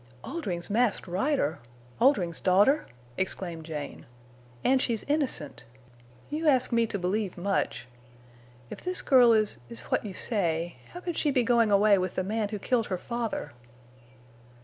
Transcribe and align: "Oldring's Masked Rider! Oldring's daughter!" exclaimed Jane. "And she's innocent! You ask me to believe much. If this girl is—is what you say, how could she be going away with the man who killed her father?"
"Oldring's 0.23 0.67
Masked 0.67 1.07
Rider! 1.07 1.59
Oldring's 1.99 2.39
daughter!" 2.41 2.87
exclaimed 3.17 3.67
Jane. 3.67 4.07
"And 4.63 4.81
she's 4.81 5.03
innocent! 5.03 5.63
You 6.31 6.47
ask 6.47 6.71
me 6.71 6.87
to 6.87 6.97
believe 6.97 7.37
much. 7.37 7.87
If 8.71 8.81
this 8.83 9.03
girl 9.03 9.31
is—is 9.31 9.81
what 9.89 10.03
you 10.03 10.15
say, 10.15 10.77
how 10.95 11.01
could 11.01 11.17
she 11.17 11.29
be 11.29 11.43
going 11.43 11.71
away 11.71 11.99
with 11.99 12.15
the 12.15 12.23
man 12.23 12.49
who 12.49 12.57
killed 12.57 12.87
her 12.87 12.97
father?" 12.97 13.51